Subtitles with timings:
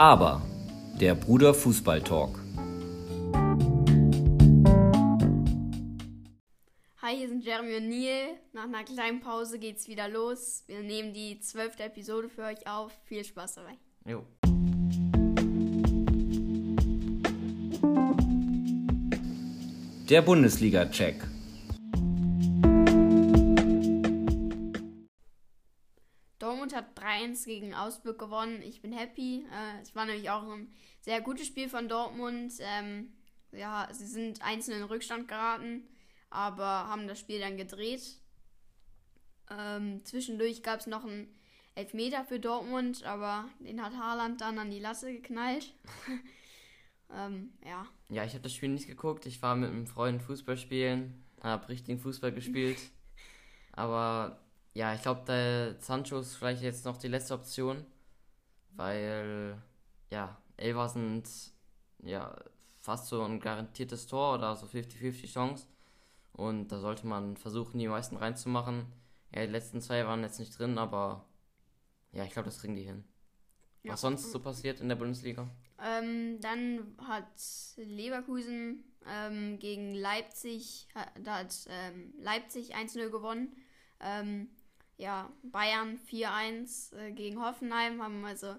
[0.00, 0.40] Aber
[0.98, 2.40] der Bruder Fußball Talk.
[7.02, 8.38] Hi, hier sind Jeremy und Neil.
[8.54, 10.64] Nach einer kleinen Pause geht's wieder los.
[10.68, 12.98] Wir nehmen die zwölfte Episode für euch auf.
[13.04, 13.76] Viel Spaß dabei.
[14.06, 14.24] Jo.
[20.08, 21.26] Der Bundesliga-Check.
[26.70, 28.62] Dortmund hat 3-1 gegen Augsburg gewonnen.
[28.62, 29.44] Ich bin happy.
[29.50, 32.52] Äh, es war nämlich auch ein sehr gutes Spiel von Dortmund.
[32.60, 33.12] Ähm,
[33.52, 35.88] ja, sie sind einzeln in Rückstand geraten,
[36.30, 38.02] aber haben das Spiel dann gedreht.
[39.50, 41.34] Ähm, zwischendurch gab es noch einen
[41.74, 45.74] Elfmeter für Dortmund, aber den hat Haaland dann an die Latte geknallt.
[47.12, 47.86] ähm, ja.
[48.10, 49.26] Ja, ich habe das Spiel nicht geguckt.
[49.26, 52.78] Ich war mit einem Freund Fußball spielen, habe richtigen Fußball gespielt.
[53.72, 54.40] Aber
[54.74, 57.84] ja, ich glaube, der Sancho ist vielleicht jetzt noch die letzte Option,
[58.76, 59.60] weil
[60.10, 61.28] ja, Elva sind
[62.02, 62.36] ja
[62.80, 65.66] fast so ein garantiertes Tor oder so 50-50 Chance.
[66.32, 68.86] Und da sollte man versuchen, die meisten reinzumachen.
[69.34, 71.26] Ja, die letzten zwei waren jetzt nicht drin, aber
[72.12, 73.04] ja, ich glaube, das kriegen die hin.
[73.82, 73.92] Ja.
[73.92, 75.48] Was sonst so passiert in der Bundesliga?
[75.82, 77.24] Ähm, dann hat
[77.76, 80.88] Leverkusen ähm, gegen Leipzig,
[81.22, 83.56] da hat ähm, Leipzig 1-0 gewonnen.
[84.00, 84.48] Ähm,
[85.00, 88.54] ja, Bayern 4-1 äh, gegen Hoffenheim haben also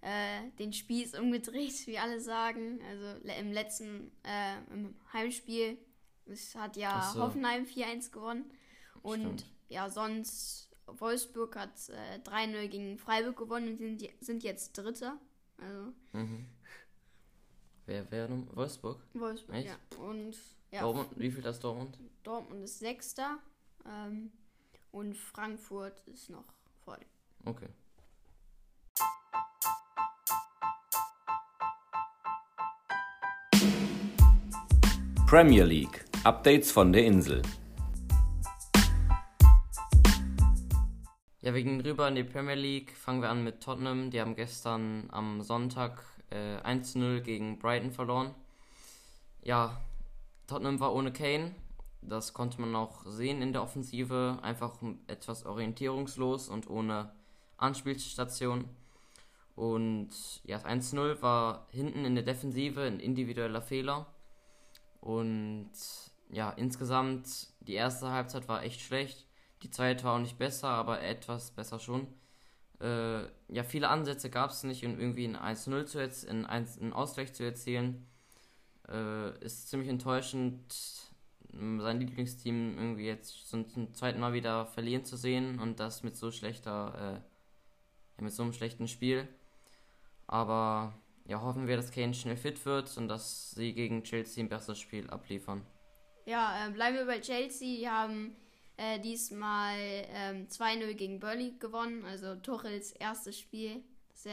[0.00, 2.80] äh, den Spieß umgedreht, wie alle sagen.
[2.88, 5.78] Also im letzten, äh, im Heimspiel
[6.26, 7.20] es hat ja so.
[7.20, 8.50] Hoffenheim 4-1 gewonnen.
[9.02, 9.46] Und Stimmt.
[9.68, 15.18] ja, sonst Wolfsburg hat äh, 3-0 gegen Freiburg gewonnen und sind, sind jetzt Dritter.
[15.58, 16.46] Also Mhm.
[17.86, 18.48] Wer wäre nun?
[18.56, 18.98] Wolfsburg?
[19.12, 19.68] Wolfsburg, Echt?
[19.68, 19.98] ja.
[19.98, 20.34] Und
[20.70, 21.08] ja, Dortmund?
[21.16, 21.98] Wie viel das Dortmund?
[22.22, 23.38] Dortmund ist Sechster.
[23.86, 24.32] Ähm,
[24.94, 26.44] und Frankfurt ist noch
[26.84, 27.08] vor dem.
[27.44, 27.68] Okay.
[35.26, 36.04] Premier League.
[36.22, 37.42] Updates von der Insel.
[41.42, 42.92] Ja, wir gehen rüber in die Premier League.
[42.92, 44.10] Fangen wir an mit Tottenham.
[44.10, 48.32] Die haben gestern am Sonntag äh, 1-0 gegen Brighton verloren.
[49.42, 49.82] Ja,
[50.46, 51.54] Tottenham war ohne Kane.
[52.06, 54.38] Das konnte man auch sehen in der Offensive.
[54.42, 57.12] Einfach etwas orientierungslos und ohne
[57.56, 58.68] Anspielstation.
[59.54, 60.10] Und
[60.44, 64.06] ja, das 1-0 war hinten in der Defensive ein individueller Fehler.
[65.00, 65.70] Und
[66.30, 69.26] ja, insgesamt die erste Halbzeit war echt schlecht.
[69.62, 72.06] Die zweite war auch nicht besser, aber etwas besser schon.
[72.80, 76.92] Äh, ja, viele Ansätze gab es nicht, um irgendwie ein 1-0 zu erz- in einen
[76.92, 78.06] Ausgleich zu erzielen.
[78.88, 80.74] Äh, ist ziemlich enttäuschend,
[81.80, 86.30] sein Lieblingsteam irgendwie jetzt zum zweiten Mal wieder verlieren zu sehen und das mit so
[86.30, 87.22] schlechter,
[88.18, 89.28] äh, mit so einem schlechten Spiel.
[90.26, 90.94] Aber
[91.26, 94.78] ja, hoffen wir, dass Kane schnell fit wird und dass sie gegen Chelsea ein besseres
[94.78, 95.66] Spiel abliefern.
[96.26, 97.78] Ja, äh, bleiben wir bei Chelsea.
[97.78, 98.36] Die haben
[98.76, 102.04] äh, diesmal ähm, 2-0 gegen Burnley gewonnen.
[102.04, 103.82] Also Tuchels erstes Spiel.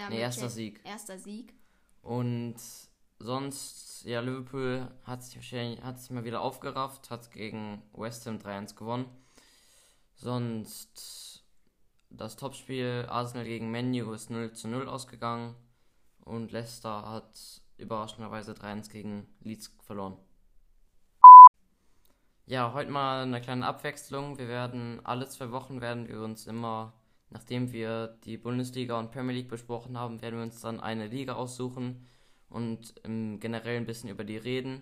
[0.10, 0.80] Nee, erster Sieg.
[0.86, 1.54] Erster Sieg.
[2.02, 2.56] Und
[3.22, 8.38] sonst, ja, Liverpool hat sich wahrscheinlich hat sich mal wieder aufgerafft, hat gegen West Ham
[8.38, 9.06] 3-1 gewonnen.
[10.16, 11.46] Sonst
[12.10, 15.56] das Topspiel Arsenal gegen Menu ist 0 zu 0 ausgegangen
[16.26, 20.18] und Leicester hat überraschenderweise 3-1 gegen Leeds verloren.
[22.46, 24.38] Ja, heute mal eine kleine Abwechslung.
[24.38, 26.94] Wir werden alle zwei Wochen werden wir uns immer,
[27.30, 31.34] nachdem wir die Bundesliga und Premier League besprochen haben, werden wir uns dann eine Liga
[31.34, 32.06] aussuchen
[32.52, 34.82] und im generell ein bisschen über die reden.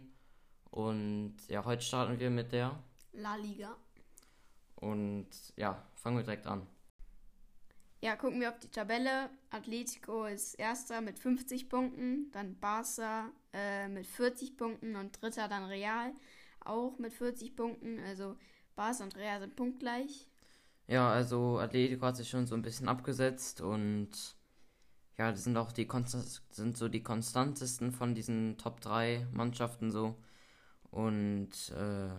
[0.72, 2.78] Und ja, heute starten wir mit der.
[3.14, 3.76] La Liga.
[4.76, 6.66] Und ja, fangen wir direkt an.
[8.02, 9.30] Ja, gucken wir auf die Tabelle.
[9.50, 15.66] Atletico ist erster mit 50 Punkten, dann Barca äh, mit 40 Punkten und dritter dann
[15.66, 16.14] Real
[16.62, 18.00] auch mit 40 Punkten.
[18.00, 18.38] Also
[18.76, 20.28] Barca und Real sind punktgleich.
[20.88, 24.10] Ja, also Atletico hat sich schon so ein bisschen abgesetzt und
[25.20, 25.88] ja, die sind auch die
[26.52, 30.16] sind so die konstantesten von diesen Top 3 Mannschaften so.
[30.92, 32.10] Und äh,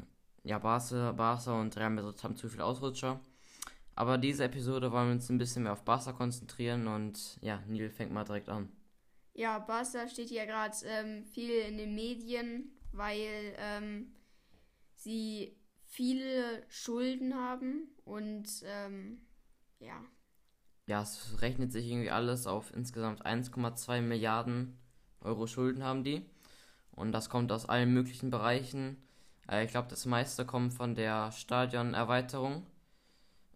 [0.45, 3.19] ja, Barca, Barca und Real Madrid haben zu viele Ausrutscher.
[3.95, 7.89] Aber diese Episode wollen wir uns ein bisschen mehr auf Barca konzentrieren und ja, Neil
[7.89, 8.71] fängt mal direkt an.
[9.33, 14.13] Ja, Barca steht ja gerade ähm, viel in den Medien, weil ähm,
[14.95, 15.57] sie
[15.87, 19.23] viele Schulden haben und ähm,
[19.79, 20.05] ja,
[20.91, 24.79] Ja, es rechnet sich irgendwie alles auf insgesamt 1,2 Milliarden
[25.23, 26.25] Euro Schulden haben die.
[26.93, 28.97] Und das kommt aus allen möglichen Bereichen.
[29.51, 32.67] Äh, ich glaube, das meiste kommt von der Stadionerweiterung.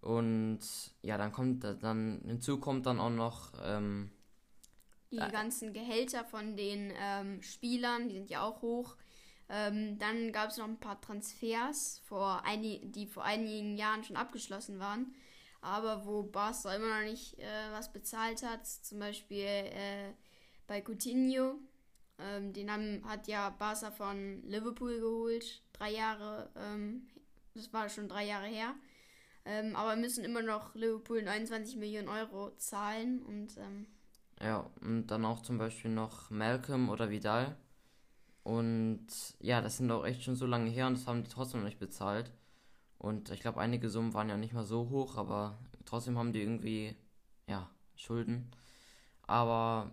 [0.01, 0.61] Und
[1.03, 4.11] ja, dann kommt dann hinzu kommt dann auch noch ähm,
[5.11, 5.31] Die Äh.
[5.31, 8.97] ganzen Gehälter von den ähm, Spielern, die sind ja auch hoch.
[9.49, 14.79] Ähm, dann gab es noch ein paar Transfers, vor die vor einigen Jahren schon abgeschlossen
[14.81, 15.15] waren,
[15.65, 18.67] aber wo Barca immer noch nicht äh, was bezahlt hat.
[18.67, 20.13] Zum Beispiel äh,
[20.67, 21.59] bei Coutinho.
[22.19, 25.63] Ähm, den haben, hat ja Barca von Liverpool geholt.
[25.73, 27.09] Drei Jahre, ähm,
[27.55, 28.75] das war schon drei Jahre her.
[29.47, 33.87] Ähm, aber müssen immer noch Liverpool 29 Millionen Euro zahlen und ähm,
[34.41, 37.57] Ja, und dann auch zum Beispiel noch Malcolm oder Vidal.
[38.43, 39.07] Und
[39.41, 41.67] ja, das sind auch echt schon so lange her und das haben die trotzdem noch
[41.67, 42.31] nicht bezahlt.
[42.99, 46.41] Und ich glaube, einige Summen waren ja nicht mal so hoch, aber trotzdem haben die
[46.41, 46.97] irgendwie,
[47.47, 48.51] ja, Schulden.
[49.27, 49.93] Aber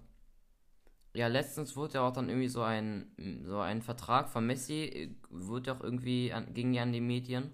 [1.13, 3.12] ja, letztens wurde ja auch dann irgendwie so ein,
[3.45, 7.51] so ein Vertrag von Messi, äh, wurde auch irgendwie, an, ging ja an die Medien.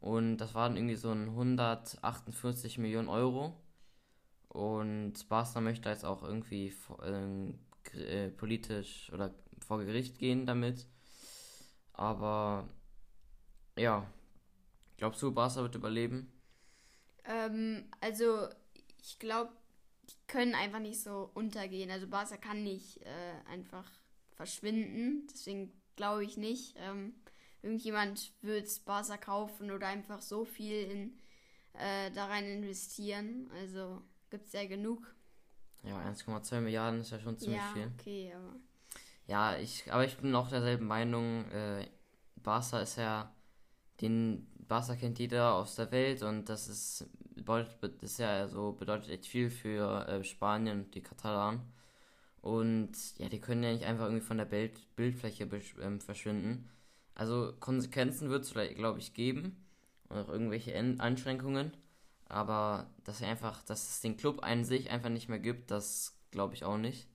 [0.00, 3.56] Und das waren irgendwie so ein 148 Millionen Euro.
[4.48, 7.58] Und Barca möchte jetzt auch irgendwie ähm,
[7.94, 10.86] äh, politisch oder vor Gericht gehen damit.
[11.92, 12.68] Aber
[13.78, 14.06] ja,
[14.96, 16.32] glaubst du, Barca wird überleben?
[17.24, 18.48] Ähm, also,
[19.00, 19.52] ich glaube,
[20.08, 21.90] die können einfach nicht so untergehen.
[21.90, 23.88] Also, Barca kann nicht äh, einfach
[24.34, 25.26] verschwinden.
[25.32, 26.74] Deswegen glaube ich nicht.
[26.78, 27.14] Ähm,
[27.62, 31.18] irgendjemand wird Barca kaufen oder einfach so viel in,
[31.74, 33.50] äh, da rein investieren.
[33.54, 35.14] Also, gibt es ja genug.
[35.84, 37.90] Ja, 1,2 Milliarden ist ja schon ziemlich ja, viel.
[37.98, 38.56] okay, aber.
[39.26, 41.50] Ja, ich, aber ich bin auch derselben Meinung.
[41.50, 41.88] Äh,
[42.36, 43.34] Barca ist ja,
[44.00, 49.10] den Barca kennt jeder aus der Welt und das ist, bedeutet, ist ja so, bedeutet
[49.10, 51.60] echt viel für äh, Spanien und die Katalanen.
[52.40, 55.48] Und ja, die können ja nicht einfach irgendwie von der Bild, Bildfläche
[55.80, 56.68] ähm, verschwinden.
[57.14, 59.64] Also Konsequenzen wird es vielleicht, glaube ich, geben.
[60.08, 61.76] Und auch irgendwelche En Einschränkungen.
[62.28, 66.54] Aber dass einfach, dass es den Club an sich einfach nicht mehr gibt, das glaube
[66.54, 67.08] ich auch nicht.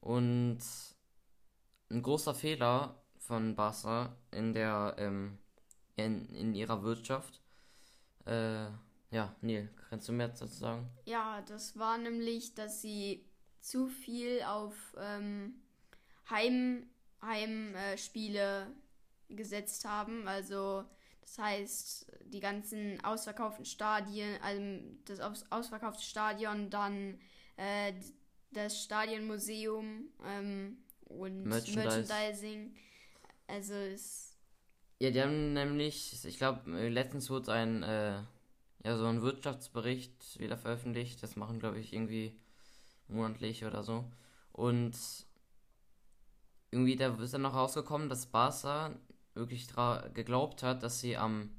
[0.00, 0.60] Und
[1.90, 5.38] ein großer Fehler von Barca in der ähm,
[5.96, 7.40] in, in ihrer Wirtschaft.
[8.26, 8.66] Äh,
[9.10, 10.88] ja, Neil, kannst du mehr dazu sagen?
[11.04, 13.24] Ja, das war nämlich, dass sie
[13.60, 15.54] zu viel auf ähm,
[16.30, 16.86] Heim,
[17.20, 18.66] Heimspiele äh, Spiele
[19.28, 20.26] gesetzt haben.
[20.28, 20.84] Also
[21.20, 24.62] das heißt, die ganzen ausverkauften Stadien, also
[25.04, 27.18] das aus, ausverkaufte Stadion, dann
[27.56, 27.94] äh,
[28.50, 31.78] das Stadionmuseum ähm, und Merchandise.
[31.78, 32.74] Merchandising.
[33.46, 34.31] Also es
[35.02, 38.22] Ja, die haben nämlich, ich glaube, letztens wurde ein, äh,
[38.84, 41.22] ja, so ein Wirtschaftsbericht wieder veröffentlicht.
[41.22, 42.36] Das machen, glaube ich, irgendwie
[43.08, 44.04] monatlich oder so.
[44.52, 44.96] Und
[46.70, 48.94] irgendwie da ist dann noch rausgekommen, dass Barca
[49.34, 49.68] wirklich
[50.14, 51.50] geglaubt hat, dass sie am,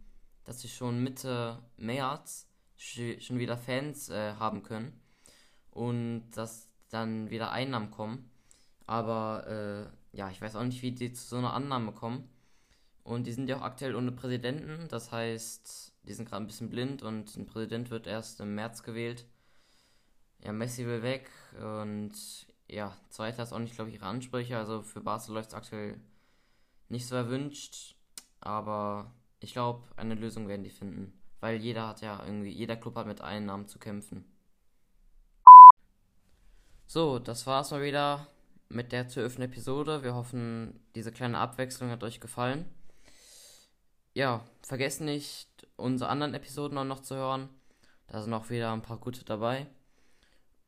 [0.43, 2.47] dass sie schon Mitte März
[2.79, 4.99] sch- schon wieder Fans äh, haben können
[5.71, 8.31] und dass dann wieder Einnahmen kommen.
[8.87, 9.47] Aber
[10.13, 12.29] äh, ja, ich weiß auch nicht, wie die zu so einer Annahme kommen.
[13.03, 16.69] Und die sind ja auch aktuell ohne Präsidenten, das heißt, die sind gerade ein bisschen
[16.69, 19.25] blind und ein Präsident wird erst im März gewählt.
[20.39, 21.29] Ja, Messi will weg
[21.61, 22.13] und
[22.67, 24.57] ja, zweiter ist auch nicht, glaube ich, ihre Ansprüche.
[24.57, 25.99] Also für Barca läuft es aktuell
[26.89, 27.95] nicht so erwünscht,
[28.39, 32.95] aber ich glaube, eine Lösung werden die finden, weil jeder hat ja irgendwie, jeder Club
[32.95, 34.25] hat mit Einnahmen zu kämpfen.
[36.87, 38.27] So, das war's mal wieder
[38.69, 40.03] mit der zwölften Episode.
[40.03, 42.65] Wir hoffen, diese kleine Abwechslung hat euch gefallen.
[44.13, 47.49] Ja, vergesst nicht, unsere anderen Episoden auch noch zu hören.
[48.07, 49.67] Da sind auch wieder ein paar gute dabei.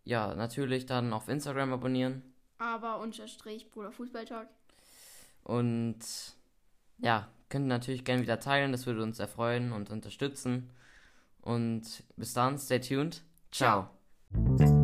[0.03, 2.23] Ja, natürlich dann auf Instagram abonnieren.
[2.57, 4.47] aber unterstrich Bruder Fußballtalk.
[5.43, 5.99] Und
[6.99, 8.71] ja, könnt ihr natürlich gerne wieder teilen.
[8.71, 10.71] Das würde uns sehr freuen und unterstützen.
[11.41, 13.23] Und bis dann, stay tuned.
[13.51, 13.89] Ciao.
[14.57, 14.74] Ciao.